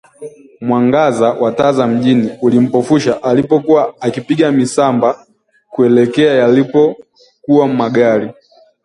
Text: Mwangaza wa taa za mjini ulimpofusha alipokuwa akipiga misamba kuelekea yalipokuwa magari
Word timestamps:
Mwangaza 0.61 1.29
wa 1.33 1.51
taa 1.51 1.71
za 1.71 1.87
mjini 1.87 2.29
ulimpofusha 2.41 3.23
alipokuwa 3.23 3.93
akipiga 4.01 4.51
misamba 4.51 5.25
kuelekea 5.69 6.33
yalipokuwa 6.33 7.67
magari 7.67 8.31